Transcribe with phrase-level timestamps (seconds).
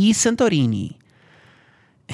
[0.00, 0.96] E Santorini?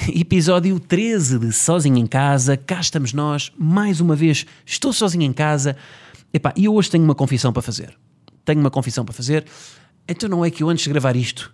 [0.09, 5.31] Episódio 13 de Sozinho em Casa, cá estamos nós, mais uma vez, estou sozinho em
[5.31, 5.77] casa.
[6.33, 7.95] Epá, e eu hoje tenho uma confissão para fazer.
[8.43, 9.45] Tenho uma confissão para fazer.
[10.07, 11.53] Então não é que eu antes de gravar isto,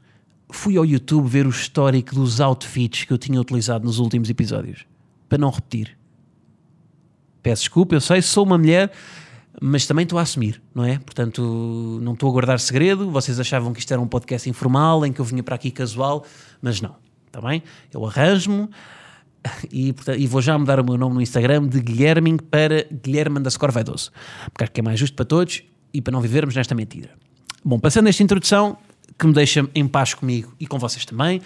[0.50, 4.86] fui ao YouTube ver o histórico dos outfits que eu tinha utilizado nos últimos episódios.
[5.28, 5.98] Para não repetir.
[7.44, 8.90] Peço desculpa, eu sei, sou uma mulher,
[9.60, 11.00] mas também estou a assumir, não é?
[11.00, 13.10] Portanto, não estou a guardar segredo.
[13.10, 16.26] Vocês achavam que isto era um podcast informal, em que eu vinha para aqui casual,
[16.62, 16.96] mas não,
[17.28, 17.64] está bem?
[17.92, 18.70] Eu arranjo-me
[19.72, 23.72] e, e vou já mudar o meu nome no Instagram de Guilherme para Guilherme underscore
[23.72, 24.12] Vaidoso,
[24.52, 27.10] porque acho que é mais justo para todos e para não vivermos nesta mentira.
[27.64, 28.78] Bom, passando esta introdução,
[29.18, 31.42] que me deixa em paz comigo e com vocês também,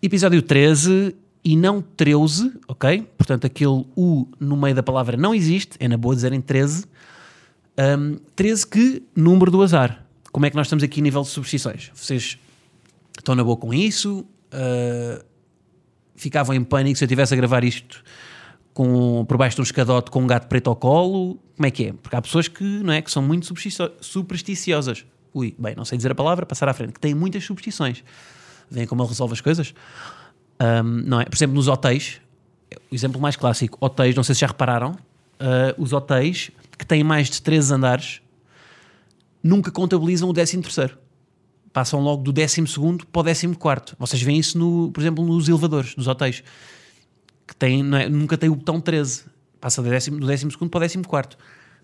[0.00, 3.06] episódio 13 e não 13, ok?
[3.16, 6.86] Portanto, aquele U no meio da palavra não existe, é na boa dizerem 13.
[7.78, 10.04] Um, 13 que número do azar.
[10.32, 11.90] Como é que nós estamos aqui a nível de superstições?
[11.94, 12.38] Vocês
[13.18, 14.20] estão na boa com isso?
[14.52, 15.24] Uh,
[16.14, 18.02] ficavam em pânico se eu estivesse a gravar isto
[18.72, 21.38] com, por baixo de um escadote com um gato preto ao colo?
[21.56, 21.92] Como é que é?
[21.92, 23.46] Porque há pessoas que, não é, que são muito
[24.00, 25.06] supersticiosas.
[25.34, 28.02] Ui, bem, não sei dizer a palavra, passar à frente, que têm muitas superstições.
[28.70, 29.74] Veem como ele resolve as coisas?
[30.60, 31.24] Um, não é?
[31.24, 32.20] Por exemplo, nos hotéis,
[32.90, 34.96] o exemplo mais clássico, hotéis, não sei se já repararam,
[35.40, 38.22] uh, os hotéis que têm mais de 13 andares
[39.42, 40.98] nunca contabilizam o 13 terceiro.
[41.72, 42.62] Passam logo do 12
[43.12, 43.96] para o 14.
[43.98, 46.42] Vocês veem isso, no, por exemplo, nos elevadores dos hotéis,
[47.46, 48.08] que têm, é?
[48.08, 49.24] nunca tem o botão 13.
[49.60, 51.36] Passa do 12, do 12 para o 14.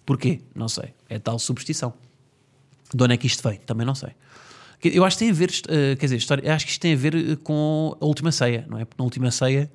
[0.04, 0.40] Porquê?
[0.54, 0.94] Não sei.
[1.08, 1.92] É tal superstição.
[2.92, 3.58] De onde é que isto vem?
[3.58, 4.10] Também não sei.
[4.82, 6.96] Eu acho que tem a ver, uh, quer dizer, história, acho que isto tem a
[6.96, 8.84] ver com a última ceia, não é?
[8.84, 9.70] Porque na última ceia,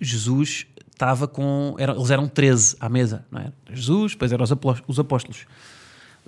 [0.00, 0.66] Jesus
[0.98, 1.76] estava com.
[1.78, 3.52] Eram, eles eram 13 à mesa, não é?
[3.72, 5.46] Jesus, depois eram os apóstolos: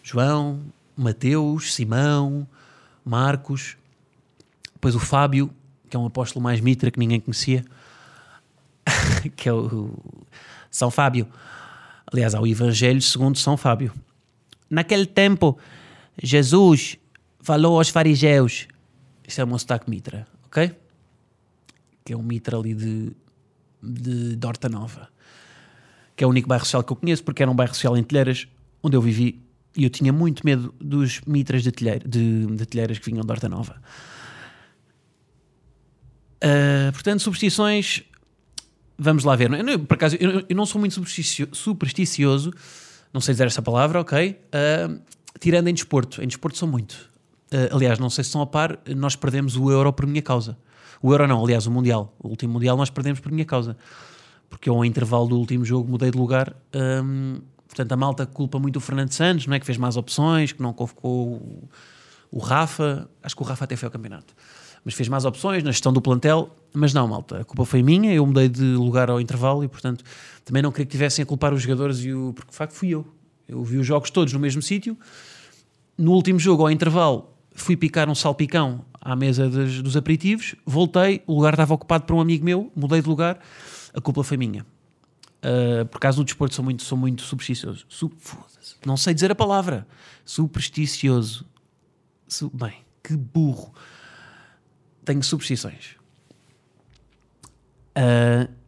[0.00, 0.60] João,
[0.96, 2.46] Mateus, Simão,
[3.04, 3.76] Marcos,
[4.72, 5.50] depois o Fábio,
[5.88, 7.64] que é um apóstolo mais mitra que ninguém conhecia,
[9.34, 9.92] que é o
[10.70, 11.26] São Fábio.
[12.12, 13.92] Aliás, há o Evangelho segundo São Fábio.
[14.68, 15.58] Naquele tempo,
[16.22, 16.96] Jesus
[17.40, 18.68] falou aos fariseus.
[19.26, 20.72] Isto é meu sotaque mitra, ok?
[22.04, 23.12] Que é um mitra ali de,
[23.82, 25.08] de, de Horta Nova.
[26.16, 28.02] Que é o único bairro social que eu conheço, porque era um bairro social em
[28.02, 28.46] Telheiras,
[28.82, 29.42] onde eu vivi.
[29.76, 33.30] E eu tinha muito medo dos mitras de, telheira, de, de Telheiras que vinham de
[33.30, 33.80] Horta Nova.
[36.42, 38.02] Uh, portanto, superstições.
[38.98, 39.50] Vamos lá ver.
[39.52, 40.94] Eu, por acaso, eu, eu não sou muito
[41.52, 42.52] supersticioso,
[43.12, 44.32] não sei dizer essa palavra, ok?
[44.32, 45.00] Uh,
[45.38, 46.22] tirando em desporto.
[46.22, 47.08] Em desporto sou muito.
[47.52, 50.58] Uh, aliás, não sei se estão a par, nós perdemos o Euro por minha causa.
[51.02, 52.14] O Euro não, aliás, o Mundial.
[52.18, 53.76] O último Mundial nós perdemos por minha causa.
[54.48, 56.54] Porque eu, ao intervalo do último jogo, mudei de lugar.
[56.74, 59.60] Um, portanto, a malta culpa muito o Fernando Santos, não é?
[59.60, 61.68] Que fez mais opções, que não convocou o,
[62.30, 63.08] o Rafa.
[63.22, 64.34] Acho que o Rafa até foi ao campeonato.
[64.84, 66.50] Mas fez mais opções na gestão do plantel.
[66.72, 68.12] Mas não, malta, a culpa foi minha.
[68.12, 70.04] Eu mudei de lugar ao intervalo e, portanto,
[70.44, 72.04] também não queria que tivessem a culpar os jogadores.
[72.04, 73.06] E o, porque, de facto, fui eu.
[73.48, 74.98] Eu vi os jogos todos no mesmo sítio.
[75.96, 81.22] No último jogo, ao intervalo, fui picar um salpicão à mesa dos, dos aperitivos, voltei,
[81.26, 83.38] o lugar estava ocupado por um amigo meu, mudei de lugar,
[83.94, 84.64] a culpa foi minha.
[85.40, 87.86] Uh, por causa do desporto sou muito, sou muito supersticioso.
[87.88, 88.10] Su
[88.84, 89.86] não sei dizer a palavra.
[90.24, 91.46] Supersticioso.
[92.28, 93.72] Su bem, que burro.
[95.04, 95.96] Tenho superstições.
[97.96, 98.59] Uh,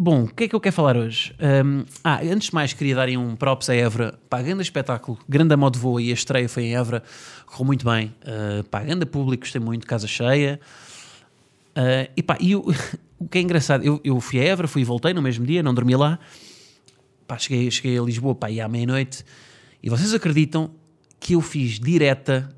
[0.00, 1.34] Bom, o que é que eu quero falar hoje?
[1.40, 4.16] Um, ah, antes de mais, queria dar um props a Évora.
[4.30, 7.02] Pá, grande espetáculo, grande modo de voo e a estreia foi em Évora,
[7.46, 8.14] correu muito bem.
[8.22, 10.60] Uh, pá, grande público, gostei muito, casa cheia.
[11.70, 12.64] Uh, e pá, e eu,
[13.18, 15.64] o que é engraçado, eu, eu fui a Évora, fui e voltei no mesmo dia,
[15.64, 16.20] não dormi lá.
[17.26, 19.24] Pá, cheguei, cheguei a Lisboa, pá, e à meia-noite.
[19.82, 20.70] E vocês acreditam
[21.18, 22.48] que eu fiz direta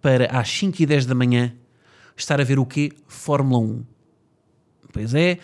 [0.00, 1.54] para às 5 e 10 da manhã
[2.16, 2.92] estar a ver o quê?
[3.06, 3.84] Fórmula 1.
[4.90, 5.38] Pois é,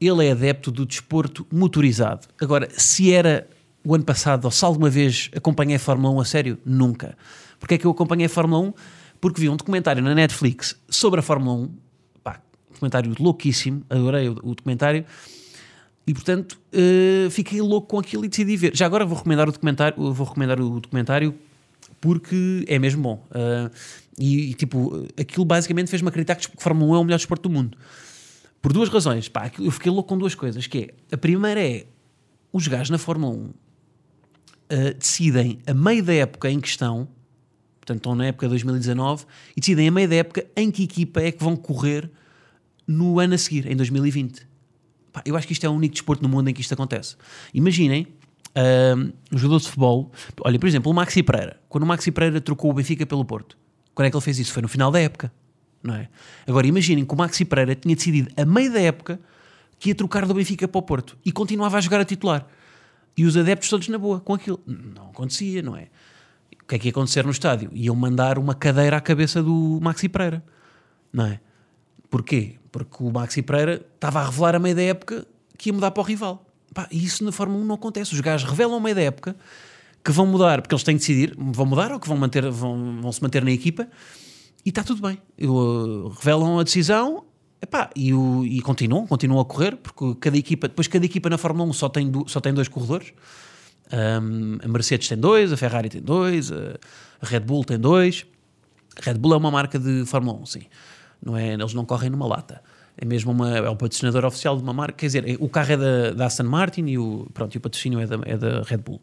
[0.00, 2.26] ele é adepto do desporto motorizado.
[2.40, 3.48] Agora, se era
[3.84, 7.16] o ano passado ou se alguma vez acompanhei a Fórmula 1 a sério, nunca.
[7.58, 8.74] Porque é que eu acompanhei a Fórmula 1?
[9.20, 11.70] Porque vi um documentário na Netflix sobre a Fórmula 1,
[12.22, 12.40] pá,
[12.70, 15.04] documentário louquíssimo, adorei o, o documentário,
[16.06, 18.76] e portanto uh, fiquei louco com aquilo e decidi ver.
[18.76, 21.34] Já agora vou recomendar o documentário, vou recomendar o documentário
[22.00, 23.26] porque é mesmo bom.
[23.30, 23.70] Uh,
[24.18, 27.48] e, e, tipo, aquilo basicamente fez-me acreditar que a Fórmula 1 é o melhor desporto
[27.48, 27.76] do mundo.
[28.60, 29.28] Por duas razões.
[29.28, 30.66] Pá, eu fiquei louco com duas coisas.
[30.66, 30.78] Que
[31.10, 31.86] é, a primeira é,
[32.52, 33.54] os gajos na Fórmula 1 uh,
[34.98, 37.08] decidem, a meio da época em questão,
[37.80, 39.24] portanto estão na época de 2019,
[39.56, 42.10] e decidem a meio da época em que equipa é que vão correr
[42.86, 44.46] no ano a seguir, em 2020.
[45.12, 47.16] Pá, eu acho que isto é o único desporto no mundo em que isto acontece.
[47.52, 48.06] Imaginem
[48.56, 50.12] uh, um jogador de futebol,
[50.42, 51.60] olha, por exemplo, o Maxi Pereira.
[51.68, 53.58] Quando o Maxi Pereira trocou o Benfica pelo Porto,
[53.94, 54.52] quando é que ele fez isso?
[54.52, 55.32] Foi no final da época.
[55.82, 56.08] Não é?
[56.46, 59.20] Agora imaginem que o Maxi Pereira tinha decidido a meio da época
[59.78, 62.46] que ia trocar do Benfica para o Porto e continuava a jogar a titular.
[63.16, 64.60] E os adeptos todos na boa com aquilo.
[64.66, 65.88] Não acontecia, não é?
[66.62, 67.70] O que é que ia acontecer no estádio?
[67.72, 70.44] Iam mandar uma cadeira à cabeça do Maxi Pereira,
[71.12, 71.40] não é?
[72.10, 72.56] Porquê?
[72.70, 75.26] Porque o Maxi Pereira estava a revelar a meio da época
[75.56, 76.44] que ia mudar para o rival.
[76.90, 78.12] E isso na Fórmula 1 não acontece.
[78.12, 79.36] Os gajos revelam a meio da época
[80.04, 83.00] que vão mudar, porque eles têm que decidir, vão mudar ou que vão, manter, vão,
[83.00, 83.88] vão se manter na equipa
[84.68, 85.18] e está tudo bem.
[85.38, 87.24] Eu, uh, revelam a decisão
[87.62, 91.38] epá, e, o, e continuam, continuam a correr, porque cada equipa, depois cada equipa na
[91.38, 93.14] Fórmula 1 só tem, do, só tem dois corredores.
[93.90, 96.78] Um, a Mercedes tem dois, a Ferrari tem dois, a,
[97.22, 98.26] Red Bull tem dois.
[99.00, 100.62] A Red Bull é uma marca de Fórmula 1, sim.
[101.24, 102.60] Não é, eles não correm numa lata.
[102.94, 104.98] É mesmo uma, é o patrocinador oficial de uma marca.
[104.98, 108.00] Quer dizer, o carro é da, da Aston Martin e o, pronto, e o patrocínio
[108.00, 109.00] é da, é da Red Bull.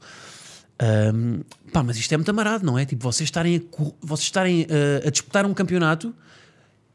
[0.81, 1.41] Um,
[1.71, 2.85] pá, mas isto é muito amarado, não é?
[2.85, 6.13] Tipo, vocês estarem, a, vocês estarem a, uh, a disputar um campeonato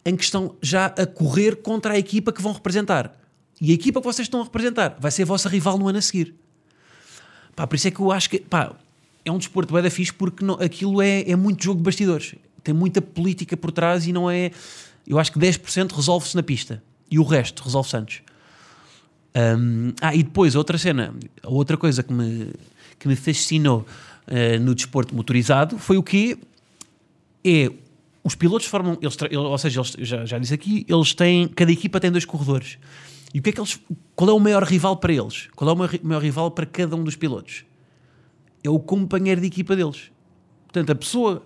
[0.04, 3.16] em que estão já a correr contra a equipa que vão representar.
[3.60, 5.98] E a equipa que vocês estão a representar vai ser a vossa rival no ano
[5.98, 6.34] a seguir.
[7.54, 8.74] Pá, por isso é que eu acho que pá,
[9.24, 12.34] é um desporto bem da fixe porque não, aquilo é, é muito jogo de bastidores.
[12.62, 14.50] Tem muita política por trás e não é.
[15.06, 18.22] Eu acho que 10% resolve-se na pista e o resto resolve-se antes.
[19.34, 22.52] Um, ah, e depois, outra cena, outra coisa que me,
[23.00, 23.84] que me fascinou
[24.28, 26.38] uh, no desporto motorizado foi o que
[27.44, 27.72] é
[28.22, 31.98] os pilotos formam, eles, ou seja, eles, já, já disse aqui, eles têm, cada equipa
[31.98, 32.78] tem dois corredores.
[33.32, 33.80] E o que é que eles,
[34.14, 35.48] qual é o maior rival para eles?
[35.56, 37.64] Qual é o maior rival para cada um dos pilotos?
[38.62, 40.12] É o companheiro de equipa deles.
[40.64, 41.42] Portanto, a pessoa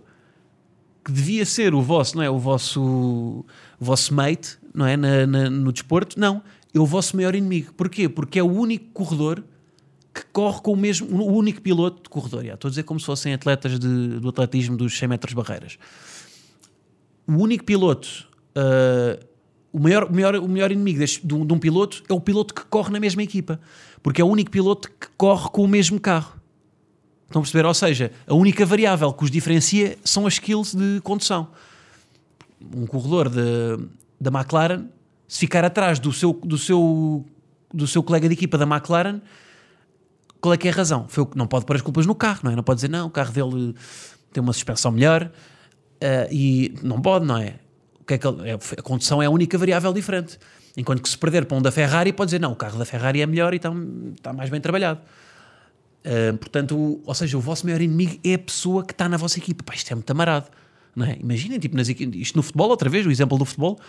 [1.04, 2.30] que devia ser o vosso, não é?
[2.30, 3.44] O vosso, o
[3.78, 4.96] vosso mate, não é?
[4.96, 6.42] Na, na, no desporto, não.
[6.74, 7.72] É o vosso maior inimigo.
[7.74, 8.08] Porquê?
[8.08, 9.44] Porque é o único corredor
[10.14, 12.44] que corre com o mesmo, o único piloto de corredor.
[12.44, 15.76] Já, estou a dizer como se fossem atletas de, do atletismo dos 100 metros barreiras.
[17.26, 19.24] O único piloto, uh,
[19.72, 22.20] o, maior, o, maior, o maior inimigo deste, de, um, de um piloto é o
[22.20, 23.58] piloto que corre na mesma equipa.
[24.02, 26.40] Porque é o único piloto que corre com o mesmo carro.
[27.26, 27.66] Estão a perceber?
[27.66, 31.48] Ou seja, a única variável que os diferencia são as skills de condução.
[32.72, 33.28] Um corredor
[34.20, 34.84] da McLaren,
[35.26, 37.24] se ficar atrás do seu, do, seu,
[37.72, 39.20] do seu colega de equipa da McLaren,
[40.44, 41.06] qual é que é a razão?
[41.08, 42.56] Foi, não pode pôr as culpas no carro, não é?
[42.56, 43.74] Não pode dizer, não, o carro dele
[44.30, 47.54] tem uma suspensão melhor uh, e não pode, não é?
[47.98, 50.38] O que é que ele, é, a condução é a única variável diferente.
[50.76, 53.22] Enquanto que se perder para um da Ferrari, pode dizer, não, o carro da Ferrari
[53.22, 53.72] é melhor e está,
[54.14, 55.00] está mais bem trabalhado.
[56.04, 59.38] Uh, portanto, ou seja, o vosso maior inimigo é a pessoa que está na vossa
[59.38, 59.64] equipa.
[59.64, 60.50] Pá, isto é muito amarado.
[60.94, 61.16] Não é?
[61.18, 63.80] Imaginem, tipo, nas, isto no futebol, outra vez, o exemplo do futebol,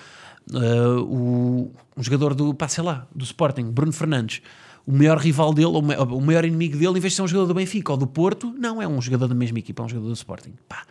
[0.54, 4.42] uh, o, um jogador do, pá, sei lá, do Sporting, Bruno Fernandes,
[4.86, 7.54] o maior rival dele, o maior inimigo dele, em vez de ser um jogador do
[7.56, 10.14] Benfica ou do Porto, não, é um jogador da mesma equipa, é um jogador do
[10.14, 10.54] Sporting.
[10.68, 10.84] Pá.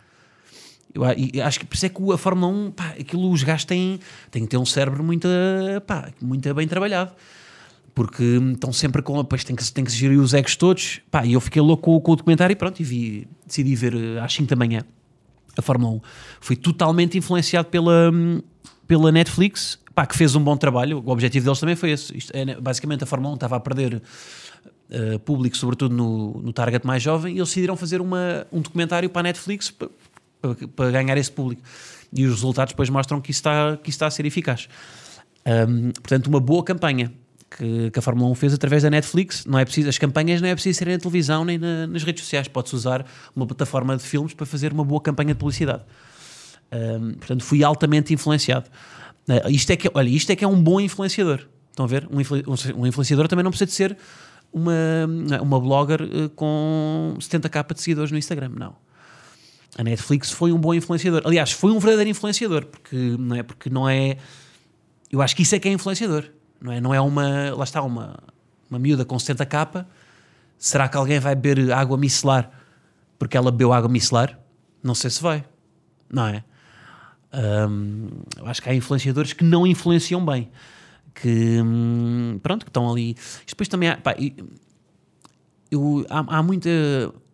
[0.93, 1.03] Eu
[1.45, 3.99] acho que por isso é que a Fórmula 1, pá, aquilo os gajos têm,
[4.31, 5.27] têm que ter um cérebro muito,
[5.85, 7.11] pá, muito bem trabalhado.
[7.93, 8.23] Porque
[8.53, 9.23] estão sempre com.
[9.23, 10.99] Pois tem que, tem que gerir os egos todos.
[11.09, 13.95] Pá, e eu fiquei louco com, com, o documentário e pronto, e vi, decidi ver
[13.95, 14.83] eh, às 5 da manhã
[15.57, 16.01] a Fórmula 1.
[16.41, 18.11] Foi totalmente influenciado pela,
[18.85, 21.01] pela Netflix pá, que fez um bom trabalho.
[21.03, 22.15] O objetivo deles também foi esse.
[22.15, 24.01] Isto é, basicamente, a Fórmula 1 estava a perder
[24.91, 29.09] uh, público, sobretudo no, no target mais jovem, e eles decidiram fazer uma, um documentário
[29.09, 31.61] para a Netflix para, ganhar esse público.
[32.11, 34.67] E os resultados depois mostram que isso está, que isso está a ser eficaz.
[35.45, 37.11] Um, portanto, uma boa campanha
[37.49, 39.45] que, que, a Fórmula 1 fez através da Netflix.
[39.45, 42.23] Não é preciso, as campanhas não é preciso serem na televisão nem na, nas redes
[42.23, 42.47] sociais.
[42.47, 45.83] Pode-se usar uma plataforma de filmes para fazer uma boa campanha de publicidade.
[46.71, 48.69] Um, portanto, fui altamente influenciado.
[49.27, 51.47] Uh, isto é que, olha, isto é que é um bom influenciador.
[51.69, 52.07] Estão a ver?
[52.11, 52.41] Um, influ,
[52.75, 53.97] um influenciador também não precisa de ser
[54.53, 54.73] uma,
[55.41, 58.75] uma blogger uh, com 70k de seguidores no Instagram, não.
[59.77, 61.21] A Netflix foi um bom influenciador.
[61.25, 64.17] Aliás, foi um verdadeiro influenciador, porque não é, porque não é.
[65.11, 66.23] Eu acho que isso é que é influenciador,
[66.61, 66.79] não é?
[66.79, 67.53] Não é uma.
[67.53, 68.17] Lá está, uma,
[68.69, 69.85] uma miúda com 70k.
[70.57, 72.49] Será que alguém vai beber água micelar
[73.19, 74.39] porque ela bebeu água micelar?
[74.81, 75.43] Não sei se vai,
[76.09, 76.43] não é?
[77.33, 78.07] Um,
[78.45, 80.49] acho que há influenciadores que não influenciam bem.
[81.13, 83.11] Que, hum, pronto, que estão ali.
[83.11, 84.15] Isto depois também há, pá,
[85.71, 86.69] eu, há, há, muita,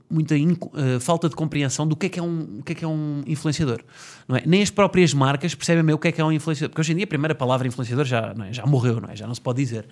[0.10, 2.86] muita uh, falta de compreensão do que é que é um, o que é, que
[2.86, 3.84] é um influenciador.
[4.28, 4.44] Não é?
[4.46, 6.70] Nem as próprias marcas percebem bem o que é que é um influenciador.
[6.70, 8.54] Porque hoje em dia a primeira palavra influenciador já, é?
[8.54, 9.16] já morreu, não é?
[9.16, 9.88] já não se pode dizer.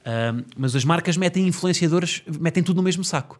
[0.00, 3.38] Uh, mas as marcas metem influenciadores, metem tudo no mesmo saco.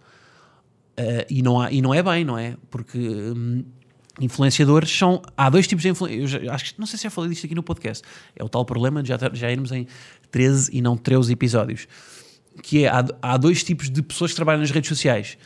[0.98, 2.56] Uh, e, não há, e não é bem, não é?
[2.70, 3.64] Porque um,
[4.20, 5.22] influenciadores são.
[5.36, 6.50] Há dois tipos de influenciadores.
[6.50, 8.02] Acho que não sei se já falei disto aqui no podcast.
[8.36, 9.86] É o tal problema de já, já irmos em
[10.30, 11.86] 13 e não 13 episódios.
[12.62, 15.38] Que é, há, há dois tipos de pessoas que trabalham nas redes sociais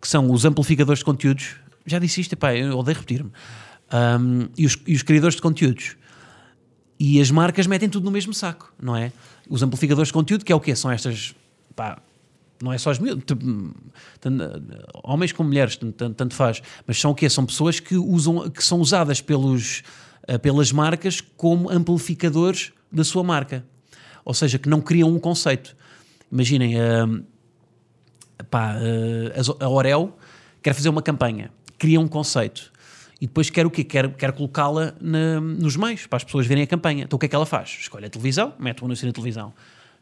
[0.00, 1.56] que são os amplificadores de conteúdos.
[1.84, 3.30] Já disse isto, pá, eu odeio repetir-me.
[3.92, 5.96] Um, e, os, e os criadores de conteúdos.
[6.98, 9.12] E as marcas metem tudo no mesmo saco, não é?
[9.48, 10.74] Os amplificadores de conteúdo, que é o quê?
[10.74, 11.34] São estas.
[11.74, 11.98] Pá,
[12.62, 12.98] não é só as
[15.02, 17.28] homens como mulheres, tanto, tanto, faz, mas são o quê?
[17.28, 19.82] São pessoas que, usam, que são usadas pelos,
[20.28, 23.64] uh, pelas marcas como amplificadores da sua marca.
[24.24, 25.74] Ou seja, que não criam um conceito.
[26.30, 27.24] Imaginem, uh,
[28.50, 30.16] pá, uh, a Orel
[30.62, 32.70] quer fazer uma campanha, cria um conceito
[33.20, 33.84] e depois quer o quê?
[33.84, 37.04] Quer, quer colocá-la nos meios para as pessoas verem a campanha.
[37.04, 37.76] Então o que é que ela faz?
[37.80, 39.52] Escolhe a televisão, mete o anúncio na televisão.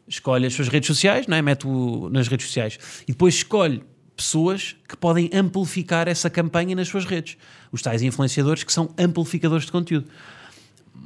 [0.09, 1.41] Escolhe as suas redes sociais, não é?
[1.41, 2.79] mete-o nas redes sociais.
[3.03, 3.83] E depois escolhe
[4.17, 7.37] pessoas que podem amplificar essa campanha nas suas redes.
[7.71, 10.07] Os tais influenciadores que são amplificadores de conteúdo.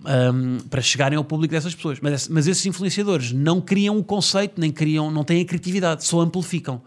[0.06, 2.00] Um, para chegarem ao público dessas pessoas.
[2.02, 6.22] Mas, mas esses influenciadores não criam o conceito, nem criam, não têm a criatividade, só
[6.22, 6.82] amplificam.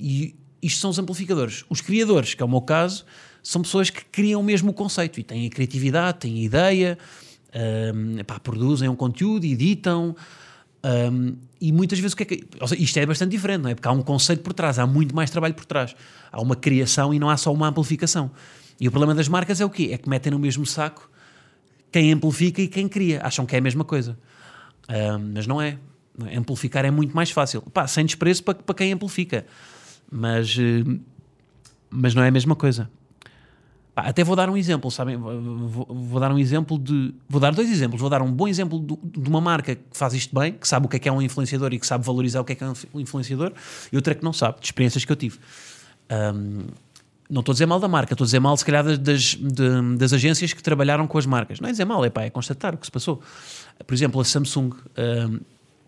[0.00, 1.64] E isto são os amplificadores.
[1.68, 3.04] Os criadores, que é o meu caso,
[3.42, 6.98] são pessoas que criam mesmo o conceito e têm a criatividade, têm a ideia,
[7.94, 10.16] um, pá, produzem um conteúdo, editam.
[11.12, 12.46] Um, e muitas vezes o que é que.
[12.66, 13.74] Seja, isto é bastante diferente, não é?
[13.74, 15.96] Porque há um conceito por trás, há muito mais trabalho por trás.
[16.30, 18.30] Há uma criação e não há só uma amplificação.
[18.80, 19.90] E o problema das marcas é o quê?
[19.92, 21.10] É que metem no mesmo saco
[21.90, 23.20] quem amplifica e quem cria.
[23.22, 24.18] Acham que é a mesma coisa.
[24.88, 25.78] Um, mas não é.
[26.34, 27.62] Amplificar é muito mais fácil.
[27.62, 29.44] Pá, sem desprezo para, para quem amplifica
[30.10, 30.98] mas, eh,
[31.90, 32.90] mas não é a mesma coisa.
[33.96, 35.16] Pá, até vou dar um exemplo, sabem?
[35.16, 37.14] Vou, vou, dar um exemplo de.
[37.28, 38.00] Vou dar dois exemplos.
[38.00, 40.88] Vou dar um bom exemplo de, uma marca que faz isto bem, que sabe o
[40.88, 42.68] que é que é um influenciador e que sabe valorizar o que é que é
[42.94, 43.52] um influenciador,
[43.90, 45.38] e outra que não sabe, de experiências que eu tive.
[46.10, 46.66] Um,
[47.28, 49.96] não estou a dizer mal da marca, estou a dizer mal, se calhar, das, de,
[49.96, 51.58] das agências que trabalharam com as marcas.
[51.58, 53.20] Não é dizer mal, é, pá, é constatar o que se passou.
[53.84, 55.38] Por exemplo, a Samsung, um,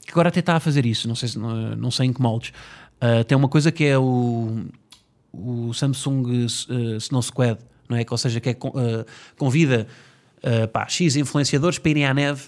[0.04, 2.52] que agora até está a fazer isso, não sei, não, não sei em que moldes,
[2.98, 4.64] Uh, tem uma coisa que é o,
[5.32, 8.04] o Samsung uh, Snow Squad, não é?
[8.08, 9.04] Ou seja, que é, uh,
[9.36, 9.86] convida
[10.72, 12.44] pá, X influenciadores para irem à neve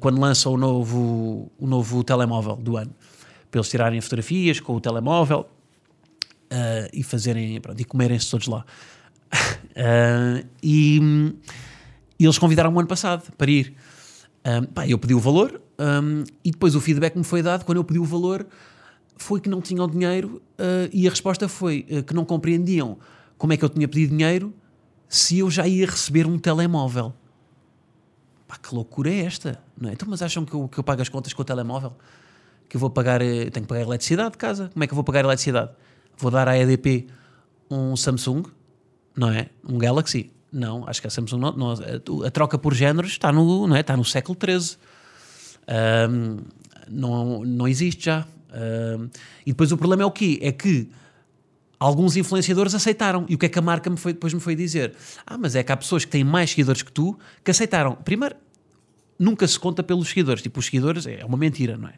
[0.00, 2.92] quando lança o novo, o novo telemóvel do ano.
[3.48, 5.46] Para eles tirarem fotografias com o telemóvel
[6.92, 8.64] e fazerem, pronto, e comerem-se todos lá.
[10.60, 11.00] e,
[12.18, 13.72] eles convidaram-me o ano passado para ir.
[14.44, 17.78] Um, pá, eu pedi o valor um, e depois o feedback me foi dado quando
[17.78, 18.46] eu pedi o valor
[19.16, 22.98] foi que não tinham dinheiro uh, e a resposta foi uh, que não compreendiam
[23.38, 24.52] como é que eu tinha pedido dinheiro
[25.08, 27.14] se eu já ia receber um telemóvel.
[28.46, 29.58] Pá, que loucura é esta?
[29.80, 29.92] Não é?
[29.92, 31.96] Então, mas acham que eu, que eu pago as contas com o telemóvel?
[32.68, 34.68] Que eu vou pagar, eh, tenho que pagar a eletricidade de casa?
[34.72, 35.70] Como é que eu vou pagar a eletricidade?
[36.18, 37.06] Vou dar à EDP
[37.70, 38.44] um Samsung,
[39.16, 39.48] não é?
[39.66, 40.32] Um Galaxy?
[40.50, 41.74] Não, acho que a Samsung não, não,
[42.24, 43.80] a, troca por géneros está no, não é?
[43.80, 44.78] está no século XIII.
[46.10, 46.38] Um,
[46.90, 48.26] não, não existe já.
[48.48, 49.10] Uh,
[49.44, 50.38] e depois o problema é o quê?
[50.40, 50.90] É que
[51.78, 53.24] alguns influenciadores aceitaram.
[53.28, 54.94] E o que é que a marca me foi, depois me foi dizer?
[55.26, 57.94] Ah, mas é que há pessoas que têm mais seguidores que tu que aceitaram.
[57.96, 58.36] Primeiro,
[59.18, 60.42] nunca se conta pelos seguidores.
[60.42, 61.94] Tipo, os seguidores é uma mentira, não é?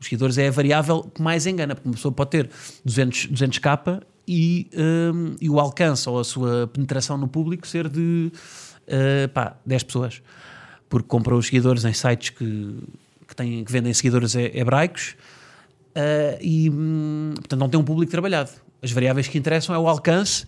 [0.00, 2.50] Os seguidores é a variável que mais engana, porque uma pessoa pode ter
[2.84, 8.32] 200, 200k e, um, e o alcance ou a sua penetração no público ser de
[8.88, 10.22] uh, pá, 10 pessoas.
[10.88, 12.78] Porque comprou os seguidores em sites que,
[13.26, 15.16] que, têm, que vendem seguidores hebraicos
[15.96, 18.50] uh, e, hum, portanto, não tem um público trabalhado.
[18.84, 20.44] As variáveis que interessam é o alcance,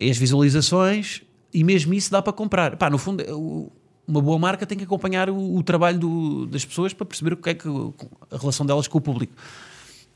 [0.00, 1.22] as visualizações
[1.54, 2.76] e mesmo isso dá para comprar.
[2.76, 3.70] Pá, no fundo,
[4.06, 7.36] uma boa marca tem que acompanhar o, o trabalho do, das pessoas para perceber o
[7.36, 9.32] que é que a relação delas com o público.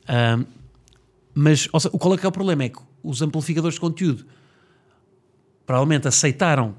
[0.03, 0.45] Uh,
[1.33, 2.65] mas seja, qual é que é o problema?
[2.65, 4.27] É que os amplificadores de conteúdo
[5.65, 6.75] provavelmente aceitaram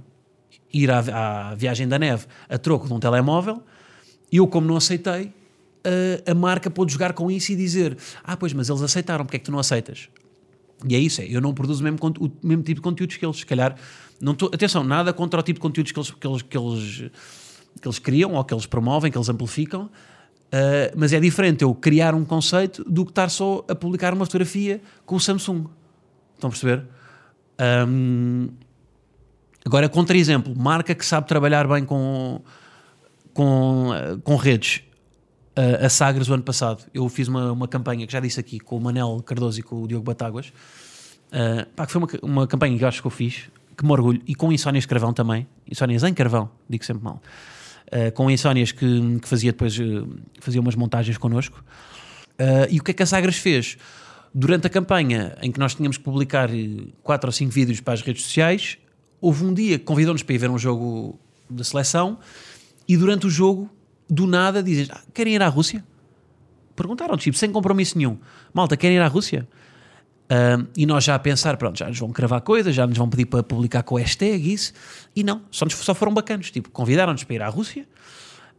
[0.74, 3.64] ir à, à viagem da neve a troco de um telemóvel
[4.32, 5.34] eu, como não aceitei,
[5.84, 9.38] a, a marca pode jogar com isso e dizer: Ah, pois, mas eles aceitaram, porque
[9.38, 10.10] é que tu não aceitas?
[10.88, 13.38] E é isso, é, eu não produzo mesmo, o mesmo tipo de conteúdos que eles,
[13.38, 13.76] se calhar.
[14.20, 17.12] Não tô, atenção, nada contra o tipo de conteúdos que eles, que eles, que eles,
[17.82, 19.90] que eles criam ou que eles promovem, que eles amplificam, uh,
[20.96, 24.82] mas é diferente eu criar um conceito do que estar só a publicar uma fotografia
[25.06, 25.66] com o Samsung.
[26.36, 26.84] Estão a perceber?
[27.88, 28.50] Um,
[29.64, 32.42] agora, contra-exemplo, marca que sabe trabalhar bem com,
[33.34, 33.90] com,
[34.24, 34.84] com redes
[35.56, 36.84] a, a Sagres o ano passado.
[36.94, 39.84] Eu fiz uma, uma campanha que já disse aqui com o Manel Cardoso e com
[39.84, 40.48] o Diogo Batáguas.
[40.48, 43.92] Uh, pá, que foi uma, uma campanha que eu acho que eu fiz, que me
[43.92, 45.48] orgulho, e com Insónias Carvão também.
[45.70, 47.22] Insónias em Carvão, digo sempre mal.
[47.88, 50.08] Uh, com Insónias que, que fazia depois uh,
[50.40, 51.64] fazia umas montagens connosco.
[52.70, 53.78] e o que é que a Sagres fez?
[54.34, 56.50] Durante a campanha em que nós tínhamos que publicar
[57.04, 58.78] quatro ou cinco vídeos para as redes sociais,
[59.20, 62.18] houve um dia que convidou-nos para ir ver um jogo da seleção
[62.88, 63.70] e durante o jogo
[64.12, 65.84] do nada dizem ah, querem ir à Rússia?
[66.76, 68.18] Perguntaram, tipo, sem compromisso nenhum.
[68.54, 69.48] Malta, querem ir à Rússia?
[70.32, 73.10] Uh, e nós já a pensar, pronto, já nos vão cravar coisas, já nos vão
[73.10, 74.72] pedir para publicar com hashtag isso,
[75.14, 77.86] e não, só, nos, só foram bacanos, tipo, convidaram-nos para ir à Rússia,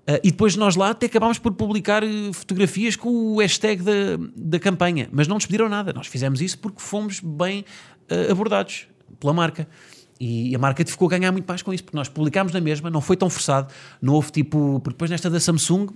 [0.07, 3.93] uh, e depois nós lá até acabámos por publicar uh, fotografias com o hashtag da,
[4.37, 7.65] da campanha, mas não nos pediram nada, nós fizemos isso porque fomos bem
[8.11, 8.87] ah, abordados
[9.19, 9.67] pela marca.
[10.25, 12.89] E a marca ficou a ganhar muito mais com isso, porque nós publicámos na mesma,
[12.89, 14.79] não foi tão forçado, não houve tipo.
[14.79, 15.89] Porque depois nesta da Samsung,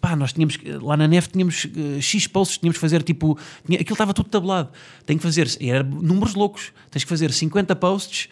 [0.00, 0.56] pá, nós tínhamos.
[0.80, 3.38] Lá na NEF tínhamos uh, X posts, tínhamos que fazer tipo.
[3.66, 4.70] Tinha, aquilo estava tudo tabulado.
[5.04, 5.54] Tem que fazer.
[5.60, 6.72] Era números loucos.
[6.90, 8.30] Tens que fazer 50 posts,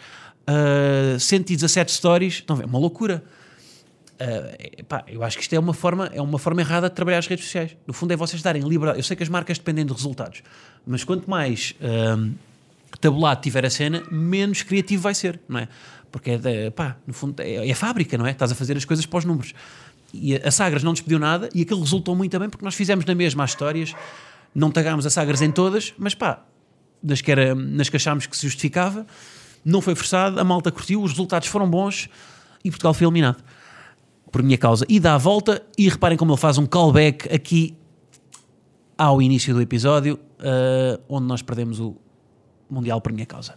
[0.49, 2.43] uh, 117 stories.
[2.49, 3.23] Não, é uma loucura.
[4.15, 7.19] Uh, pá, eu acho que isto é uma forma é uma forma errada de trabalhar
[7.19, 7.77] as redes sociais.
[7.87, 8.99] No fundo, é vocês darem liberdade.
[8.99, 10.43] Eu sei que as marcas dependem de resultados,
[10.87, 11.75] mas quanto mais.
[11.79, 12.33] Uh,
[13.03, 15.69] tabulado tiver a cena, menos criativo vai ser, não é?
[16.11, 18.31] Porque é, pá, no fundo é, é fábrica, não é?
[18.31, 19.53] Estás a fazer as coisas para os números.
[20.15, 23.05] E a, a Sagres não despediu nada e aquilo resultou muito bem porque nós fizemos
[23.05, 23.95] na mesma as histórias,
[24.55, 26.45] não tagámos a Sagres em todas, mas pá,
[27.03, 29.05] nas que, era, nas que achámos que se justificava,
[29.65, 32.09] não foi forçado, a malta curtiu, os resultados foram bons
[32.65, 33.43] e Portugal foi eliminado.
[34.31, 34.87] Por minha causa.
[34.89, 37.77] E dá a volta e reparem como ele faz um callback aqui
[38.97, 41.97] ao início do episódio, uh, onde nós perdemos o,
[42.73, 43.55] mundial por minha causa.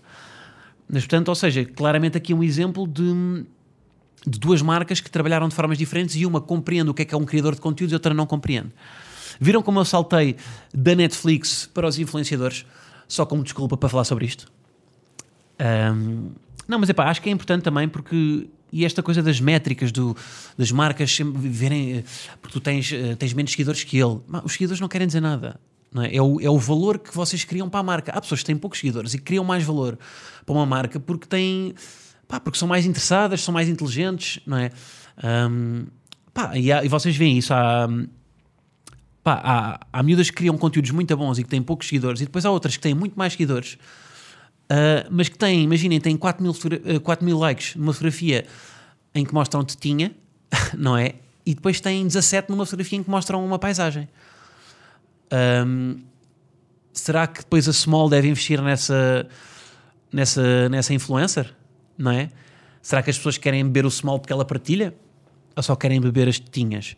[0.87, 3.45] Mas, portanto, ou seja, claramente aqui um exemplo de,
[4.27, 7.15] de duas marcas que trabalharam de formas diferentes e uma compreende o que é que
[7.15, 8.71] é um criador de conteúdos e outra não compreende.
[9.39, 10.35] Viram como eu saltei
[10.73, 12.65] da Netflix para os influenciadores,
[13.07, 14.51] só como desculpa para falar sobre isto?
[15.59, 16.31] Um,
[16.67, 18.47] não, mas é pá, acho que é importante também porque.
[18.71, 20.17] E esta coisa das métricas do,
[20.57, 22.03] das marcas verem.
[22.41, 24.19] Porque tu tens, eh, tens menos seguidores que ele.
[24.43, 25.59] Os seguidores não querem dizer nada.
[26.03, 26.15] É?
[26.15, 26.21] é?
[26.21, 28.11] o, é o valor que vocês criam para a marca.
[28.11, 29.97] Há pessoas que têm poucos seguidores e criam mais valor
[30.45, 31.73] para uma marca porque têm.
[32.27, 34.71] Pá, porque são mais interessadas, são mais inteligentes, não é?
[35.23, 35.85] Um,
[36.33, 37.53] pá, e, há, e, vocês veem isso.
[37.53, 37.87] Há,
[39.23, 42.25] pá, há, há miúdas que criam conteúdos muito bons e que têm poucos seguidores, e
[42.25, 43.73] depois há outras que têm muito mais seguidores,
[44.71, 46.53] uh, mas que têm, imaginem, têm 4 mil,
[47.01, 48.45] 4 mil likes numa fotografia
[49.13, 50.11] em que mostram tetinha,
[50.75, 51.13] não é?
[51.45, 54.09] E depois têm 17 numa fotografia em que mostram uma paisagem.
[55.31, 56.03] Um,
[56.93, 59.27] será que depois a Small deve investir nessa,
[60.11, 61.53] nessa, nessa influencer?
[61.97, 62.29] Não é?
[62.81, 64.95] Será que as pessoas querem beber o Small porque ela partilha?
[65.55, 66.95] Ou só querem beber as tetinhas?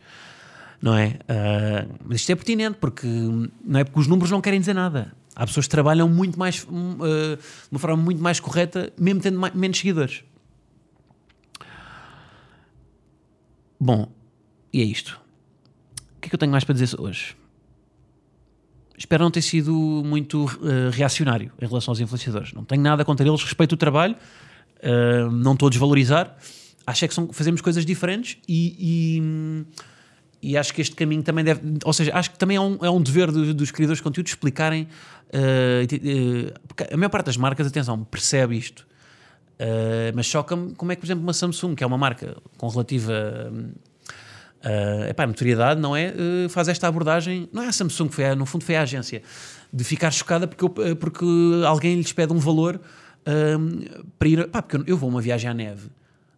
[0.81, 1.19] Não é?
[1.23, 5.13] Uh, mas isto é pertinente porque, não é porque os números não querem dizer nada.
[5.35, 9.39] Há pessoas que trabalham muito mais, uh, de uma forma muito mais correta, mesmo tendo
[9.55, 10.23] menos seguidores.
[13.79, 14.11] Bom,
[14.73, 15.19] e é isto.
[16.17, 17.35] O que é que eu tenho mais para dizer hoje?
[18.97, 19.71] Espero não ter sido
[20.03, 22.51] muito uh, reacionário em relação aos influenciadores.
[22.51, 26.35] Não tenho nada contra eles, respeito o trabalho, uh, não estou a desvalorizar.
[26.85, 29.21] Acho é que são, fazemos coisas diferentes e,
[30.41, 31.61] e, e, acho que este caminho também deve.
[31.83, 34.27] Ou seja, acho que também é um, é um dever do, dos criadores de conteúdo
[34.27, 34.87] explicarem.
[35.27, 36.53] Uh,
[36.91, 38.87] a maior parte das marcas, atenção, percebe isto.
[40.15, 43.51] mas choca-me como é que, por exemplo, uma Samsung, que é uma marca com relativa
[44.63, 46.13] uh, epá, notoriedade, não é?
[46.13, 49.21] Uh, faz esta abordagem, não é a Samsung, foi a, no fundo foi a agência,
[49.71, 51.25] de ficar chocada porque, eu, porque
[51.65, 54.47] alguém lhes pede um valor uh, para ir.
[54.47, 55.89] Porque eu, eu vou uma viagem à neve.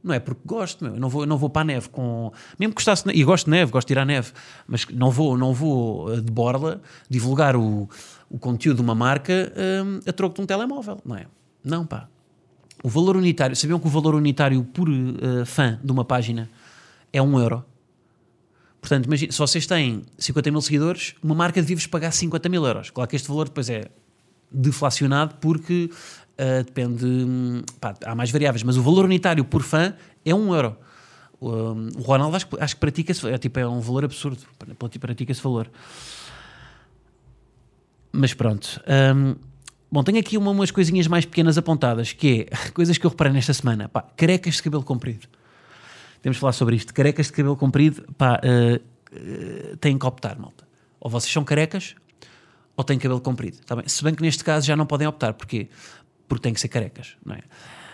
[0.02, 0.94] Não é porque gosto, meu.
[0.94, 2.32] Eu não vou, não vou para a neve com.
[2.58, 3.04] Mesmo que gostasse.
[3.14, 4.32] E gosto de neve, gosto de ir à neve.
[4.66, 7.90] Mas não vou, não vou de borla divulgar o,
[8.30, 9.52] o conteúdo de uma marca
[10.08, 11.26] a troco de um telemóvel, não é?
[11.62, 12.08] Não, pá.
[12.82, 13.54] O valor unitário.
[13.58, 14.88] Sabiam que o valor unitário por
[15.46, 16.50] fã de uma página
[17.12, 17.66] é um euro?
[18.82, 22.89] Portanto, imagine, se vocês têm 50 mil seguidores, uma marca devia-vos pagar 50 mil euros.
[22.89, 23.86] Claro que este valor depois é
[24.52, 27.06] deflacionado porque uh, depende.
[27.80, 30.78] Pá, há mais variáveis, mas o valor unitário por fã é 1 euro.
[31.42, 34.42] Uh, o Ronaldo acho, acho que pratica é, tipo, é um valor absurdo.
[35.00, 35.70] Pratica esse valor.
[38.12, 38.82] Mas pronto.
[39.15, 39.36] Um,
[39.92, 43.34] bom, tenho aqui uma, umas coisinhas mais pequenas apontadas, que é coisas que eu reparei
[43.34, 43.89] nesta semana.
[43.89, 45.28] Pá, carecas de cabelo comprido
[46.22, 46.94] temos de falar sobre isto.
[46.94, 50.68] Carecas de cabelo comprido, pá, uh, uh, têm que optar, malta.
[51.00, 51.96] Ou vocês são carecas,
[52.76, 53.58] ou têm cabelo comprido.
[53.66, 53.88] Tá bem?
[53.88, 55.34] Se bem que neste caso já não podem optar.
[55.34, 55.70] Porquê?
[56.28, 57.42] Porque têm que ser carecas, não é?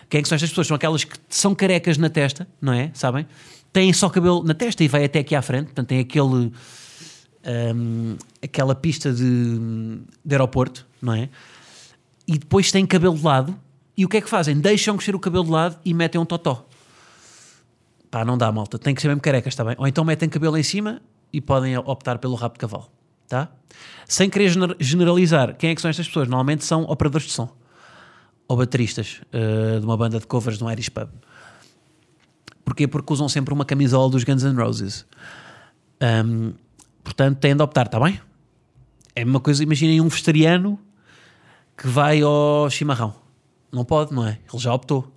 [0.09, 0.67] Quem é que são estas pessoas?
[0.67, 2.91] São aquelas que são carecas na testa, não é?
[2.93, 3.25] Sabem?
[3.73, 6.51] Têm só cabelo na testa e vai até aqui à frente, portanto tem aquele
[7.45, 9.57] um, aquela pista de,
[10.23, 11.29] de aeroporto, não é?
[12.27, 13.59] E depois têm cabelo de lado.
[13.97, 14.59] E o que é que fazem?
[14.59, 16.67] Deixam crescer o cabelo de lado e metem um totó.
[18.15, 18.79] Pá, não dá, malta.
[18.79, 19.75] Tem que ser mesmo careca, está bem?
[19.77, 21.01] Ou então metem cabelo em cima
[21.33, 22.89] e podem optar pelo rabo de cavalo,
[23.27, 23.49] tá?
[24.07, 24.49] Sem querer
[24.79, 26.29] generalizar, quem é que são estas pessoas?
[26.29, 27.53] Normalmente são operadores de som
[28.47, 31.09] ou bateristas uh, de uma banda de covers no Irish Pub.
[32.63, 32.87] Porquê?
[32.87, 35.05] Porque usam sempre uma camisola dos Guns N' Roses.
[36.01, 36.53] Um,
[37.03, 38.21] portanto, têm de optar, está bem?
[39.13, 40.79] É uma coisa, imaginem um vegetariano
[41.75, 43.13] que vai ao chimarrão.
[43.73, 44.39] Não pode, não é?
[44.49, 45.13] Ele já optou.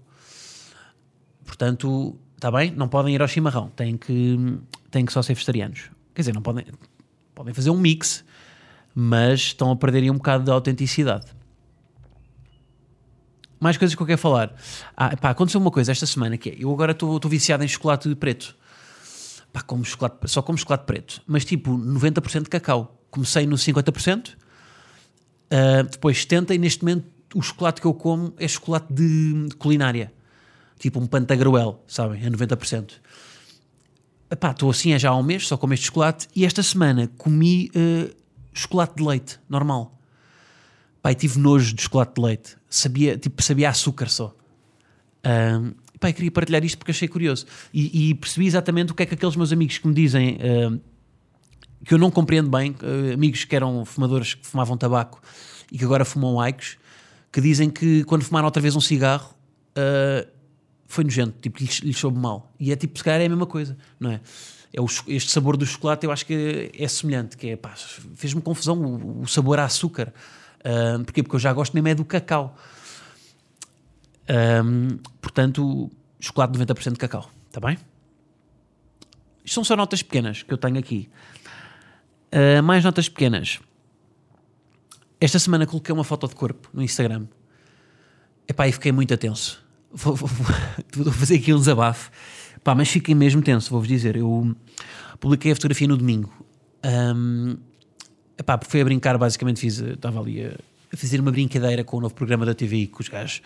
[1.46, 2.70] Portanto, está bem?
[2.70, 3.68] Não podem ir ao chimarrão.
[3.70, 4.58] Têm que,
[4.90, 5.90] têm que só ser vegetarianos.
[6.14, 6.64] Quer dizer, não podem,
[7.34, 8.24] podem fazer um mix,
[8.94, 11.26] mas estão a perderem um bocado de autenticidade.
[13.60, 14.54] Mais coisas que eu quero falar.
[14.96, 18.14] Ah, pá, aconteceu uma coisa esta semana que é, eu agora estou viciado em chocolate
[18.14, 18.56] preto.
[19.52, 23.02] Pá, como chocolate, só como chocolate preto, mas tipo 90% de cacau.
[23.10, 24.36] Comecei no 50%, uh,
[25.50, 29.56] ah, depois 70% e neste momento o chocolate que eu como é chocolate de, de
[29.56, 30.12] culinária.
[30.78, 32.24] Tipo um pantagruel, sabem?
[32.24, 32.92] É 90%.
[34.30, 37.70] Epá, estou assim já há um mês, só como este chocolate, e esta semana comi
[37.74, 38.14] uh,
[38.52, 39.98] chocolate de leite, normal.
[41.00, 42.56] Pai, tive nojo de chocolate de leite.
[42.68, 44.34] Sabia, tipo, sabia açúcar só.
[45.24, 47.46] Um, pai, queria partilhar isto porque achei curioso.
[47.72, 50.38] E, e, percebi exatamente o que é que aqueles meus amigos que me dizem
[51.84, 55.20] que eu não compreendo bem, uh, amigos que eram fumadores que fumavam tabaco
[55.70, 56.76] e que agora fumam aicos,
[57.32, 59.34] que dizem que quando fumaram outra vez um cigarro
[59.70, 60.28] uh,
[60.88, 62.52] foi nojento, tipo, lhes, lhes soube mal.
[62.58, 64.20] E é tipo, se calhar é a mesma coisa, não é?
[64.72, 67.58] é o, este sabor do chocolate eu acho que é, semelhante, que é,
[68.16, 70.12] fez-me confusão o, o sabor a açúcar.
[70.64, 71.22] Um, porquê?
[71.22, 72.56] Porque eu já gosto mesmo é do cacau.
[74.64, 77.30] Um, portanto, chocolate 90% de cacau.
[77.46, 77.78] Está bem?
[79.44, 81.08] Isto são só notas pequenas que eu tenho aqui.
[82.32, 83.60] Uh, mais notas pequenas.
[85.20, 87.26] Esta semana coloquei uma foto de corpo no Instagram.
[88.46, 89.67] Epá, e fiquei muito tenso.
[89.92, 90.28] Vou, vou,
[90.94, 92.10] vou, fazer aqui um desabafo.
[92.62, 94.16] Pá, mas fiquei mesmo tenso, vou-vos dizer.
[94.16, 94.54] Eu
[95.20, 96.32] publiquei a fotografia no domingo.
[96.84, 97.56] Um,
[98.38, 100.50] Epá, a brincar, basicamente fiz, estava ali a,
[100.92, 103.42] a, fazer uma brincadeira com o novo programa da TV que os gajos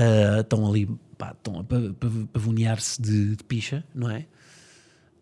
[0.00, 1.64] uh, estão ali, pá, estão a
[2.32, 4.26] pavonear-se de, de, picha, não é?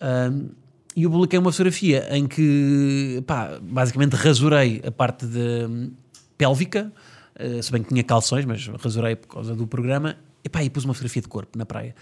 [0.00, 0.48] Um,
[0.96, 5.90] e eu publiquei uma fotografia em que, pá, basicamente rasurei a parte de
[6.38, 6.90] pélvica,
[7.40, 10.70] uh, se bem que tinha calções, mas rasurei por causa do programa, e pá, e
[10.70, 11.94] pus uma fotografia de corpo na praia.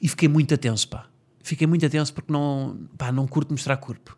[0.00, 1.06] E fiquei muito atenso, pá.
[1.42, 4.16] Fiquei muito atenso porque não, pá, não curto mostrar corpo.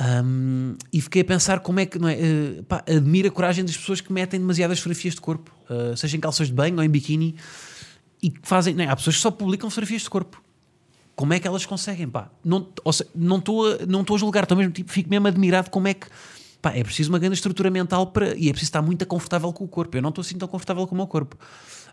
[0.00, 3.64] Um, e fiquei a pensar como é que, não é, uh, pá, admiro a coragem
[3.64, 6.84] das pessoas que metem demasiadas fotografias de corpo, uh, seja em calças de banho ou
[6.84, 7.34] em biquíni,
[8.22, 8.74] e que fazem.
[8.74, 10.42] Não é, há pessoas que só publicam fotografias de corpo.
[11.16, 12.08] Como é que elas conseguem?
[12.08, 12.30] Pá?
[12.44, 16.06] Não estou não a, a julgar, estou mesmo, tipo, fico mesmo admirado como é que.
[16.60, 19.64] Pá, é preciso uma grande estrutura mental para, e é preciso estar muito confortável com
[19.64, 19.96] o corpo.
[19.96, 21.36] Eu não estou assim tão confortável com o meu corpo.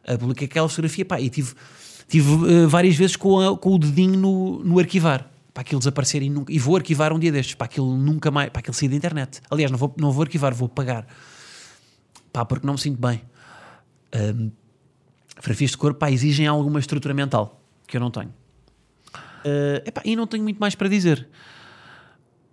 [0.08, 1.54] Uh, publiquei aquela fotografia pá, e tive,
[2.08, 6.21] tive uh, várias vezes com, a, com o dedinho no, no arquivar para aquilo desaparecer
[6.21, 8.89] e, nunca, e vou arquivar um dia destes, para aquilo nunca mais, para aquilo sair
[8.89, 9.39] da internet.
[9.49, 11.08] Aliás, não vou, não vou arquivar, vou pagar.
[12.34, 13.21] Pá, porque não me sinto bem.
[14.13, 14.51] Um,
[15.30, 18.34] fotografias de corpo, pá, exigem alguma estrutura mental, que eu não tenho.
[19.45, 21.25] Uh, epá, e não tenho muito mais para dizer.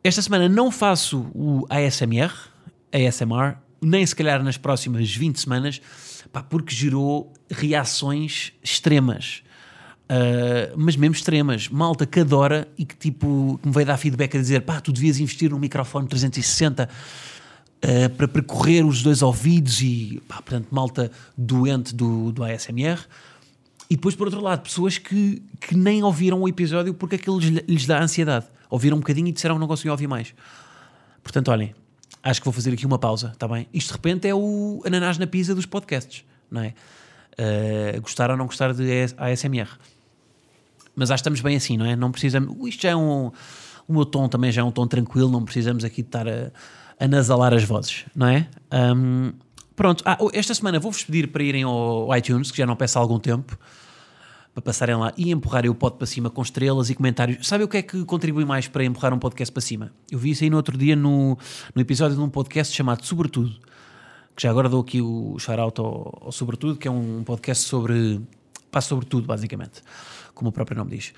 [0.04, 2.32] Esta semana não faço o ASMR,
[2.92, 5.80] ASMR, nem se calhar nas próximas 20 semanas,
[6.32, 9.44] pá, porque gerou reações extremas.
[10.04, 14.36] Uh, mas mesmo extremas, malta que adora e que tipo que me veio dar feedback
[14.36, 16.88] a dizer pá, tu devias investir num microfone 360 uh,
[17.82, 22.98] ah, para percorrer os dois ouvidos e pá, portanto, malta doente do, do ASMR.
[23.88, 27.62] E depois, por outro lado, pessoas que, que nem ouviram o episódio porque aquilo lhes,
[27.68, 28.46] lhes dá ansiedade.
[28.72, 30.34] Ouviram um bocadinho e disseram que não conseguiam ouvir mais.
[31.22, 31.74] Portanto, olhem,
[32.22, 33.68] acho que vou fazer aqui uma pausa, está bem?
[33.72, 36.74] Isto de repente é o ananás na pizza dos podcasts, não é?
[37.34, 38.84] Uh, gostar ou não gostar de
[39.16, 39.68] ASMR
[40.94, 41.96] mas acho que estamos bem assim, não é?
[41.96, 42.68] Não precisamos.
[42.68, 43.30] Isto já é um.
[43.88, 46.50] O meu tom também já é um tom tranquilo, não precisamos aqui de estar a,
[47.00, 48.46] a nasalar as vozes, não é?
[48.72, 49.32] Um,
[49.74, 53.02] pronto, ah, esta semana vou-vos pedir para irem ao iTunes, que já não peço há
[53.02, 53.58] algum tempo,
[54.54, 57.46] para passarem lá e empurrarem o pod para cima com estrelas e comentários.
[57.46, 59.92] Sabe o que é que contribui mais para empurrar um podcast para cima?
[60.10, 61.38] Eu vi isso aí no outro dia no,
[61.74, 63.50] no episódio de um podcast chamado Sobretudo,
[64.36, 68.20] que já agora dou aqui o shout-out ao, ao Sobretudo, que é um podcast sobre.
[68.70, 69.82] passa sobre tudo, basicamente
[70.34, 71.12] como o próprio nome diz.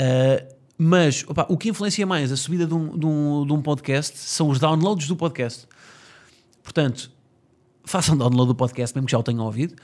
[0.00, 3.62] Uh, mas opa, o que influencia mais a subida de um, de, um, de um,
[3.62, 5.68] podcast são os downloads do podcast.
[6.62, 7.10] Portanto,
[7.84, 9.76] façam download do podcast, mesmo que já o tenham ouvido,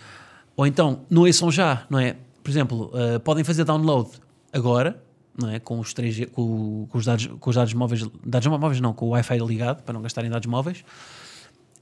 [0.57, 2.17] ou então não ouçam já, não é?
[2.43, 4.11] Por exemplo, uh, podem fazer download
[4.53, 5.03] agora,
[5.37, 5.59] não é?
[5.59, 9.07] com, os 3G, com, com os dados, com os dados móveis, dados móveis não, com
[9.07, 10.85] o Wi-Fi ligado, para não gastarem dados móveis,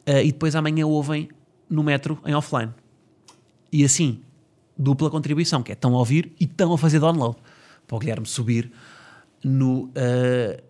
[0.07, 1.29] uh, e depois amanhã ouvem
[1.69, 2.73] no metro em offline.
[3.73, 4.21] E assim,
[4.77, 7.37] dupla contribuição, que é tão a ouvir e tão a fazer download,
[7.87, 8.71] para o Guilherme subir
[9.43, 9.91] no, uh,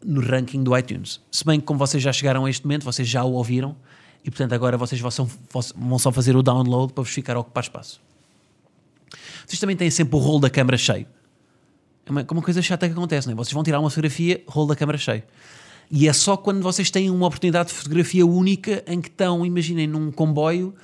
[0.05, 1.21] no ranking do iTunes.
[1.31, 3.77] Se bem que, como vocês já chegaram a este momento, vocês já o ouviram,
[4.25, 5.11] e portanto agora vocês vão,
[5.77, 8.01] vão só fazer o download para vos ficar a ocupar espaço.
[9.47, 11.07] Vocês também têm sempre o rolo da câmara cheio.
[12.07, 13.37] É uma, uma coisa chata que acontece, não é?
[13.37, 15.23] Vocês vão tirar uma fotografia, rolo da câmara cheio.
[15.91, 19.87] E é só quando vocês têm uma oportunidade de fotografia única em que estão, imaginem,
[19.87, 20.75] num comboio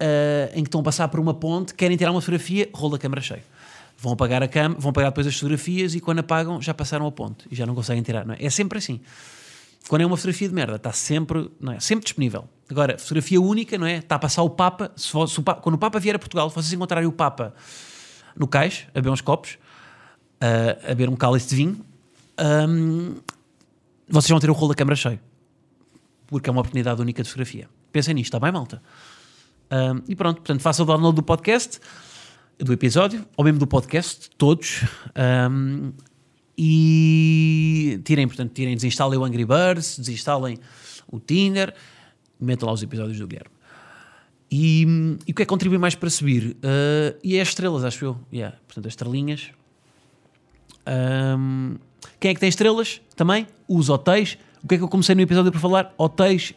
[0.00, 2.98] uh, em que estão a passar por uma ponte, querem tirar uma fotografia, rolo da
[2.98, 3.42] câmara cheio.
[3.96, 7.12] Vão apagar a câmera, vão apagar depois as fotografias e quando apagam já passaram a
[7.12, 8.24] ponte e já não conseguem tirar.
[8.24, 8.38] Não é?
[8.40, 9.00] é sempre assim.
[9.88, 11.80] Quando é uma fotografia de merda, está sempre, não é?
[11.80, 12.48] sempre disponível.
[12.70, 13.96] Agora, fotografia única, não é?
[13.96, 14.92] Está a passar o Papa.
[14.96, 17.54] Se, o Papa quando o Papa vier a Portugal, vocês encontrarem o Papa
[18.36, 19.58] no cais, a beber uns copos,
[20.42, 21.84] uh, a beber um cálice de vinho,
[22.68, 23.16] um,
[24.08, 25.20] vocês vão ter o rolo da câmara cheio.
[26.26, 27.68] Porque é uma oportunidade única de fotografia.
[27.90, 28.80] Pensem nisto, está bem, malta?
[29.70, 31.80] Um, e pronto, portanto, faça o download do podcast,
[32.58, 34.84] do episódio, ou mesmo do podcast, todos.
[35.50, 35.92] Um,
[36.62, 40.58] e tirem, portanto, tirem, desinstalem o Angry Birds, desinstalem
[41.10, 41.72] o Tinder,
[42.38, 43.54] metam lá os episódios do Guilherme.
[44.50, 44.82] E,
[45.26, 46.58] e o que é que contribui mais para subir?
[46.58, 48.20] Uh, e é as estrelas, acho eu.
[48.30, 49.52] Yeah, portanto, as estrelinhas.
[50.86, 51.76] Um,
[52.18, 53.00] quem é que tem estrelas?
[53.16, 54.36] Também os hotéis.
[54.62, 55.94] O que é que eu comecei no episódio por falar?
[55.96, 56.52] Hotéis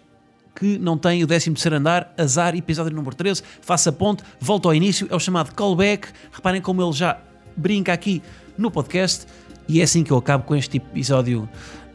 [0.53, 5.07] que não têm o 13 andar, azar, episódio número 13, faça ponte, volta ao início,
[5.09, 6.09] é o chamado callback.
[6.29, 7.21] Reparem como ele já
[7.55, 8.21] brinca aqui
[8.57, 9.25] no podcast.
[9.67, 11.47] E é assim que eu acabo com este episódio,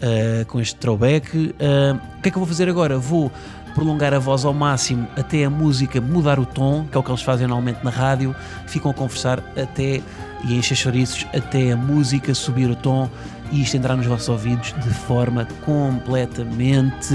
[0.03, 1.37] uh, com este throwback.
[1.37, 2.99] Uh, o que é que eu vou fazer agora?
[2.99, 3.31] Vou
[3.75, 7.11] prolongar a voz ao máximo até a música mudar o tom, que é o que
[7.11, 8.35] eles fazem normalmente na rádio.
[8.67, 10.03] Ficam a conversar até
[10.45, 13.09] e encher chouriços até a música subir o tom
[13.51, 17.15] e isto entrar nos vossos ouvidos de forma completamente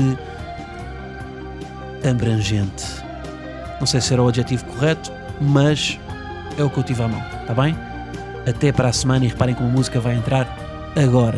[2.08, 2.86] abrangente.
[3.80, 5.12] Não sei se era o adjetivo correto,
[5.42, 6.00] mas
[6.58, 7.93] é o que eu tive à mão, está bem?
[8.46, 10.48] Até para a semana e reparem como a música vai entrar
[10.96, 11.38] agora.